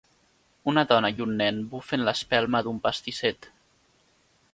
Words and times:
Una 0.71 0.83
dona 0.91 1.11
i 1.19 1.19
un 1.25 1.35
nen 1.41 1.59
bufen 1.73 2.05
l'espelma 2.07 2.63
d'un 2.69 2.79
pastisset. 2.87 3.49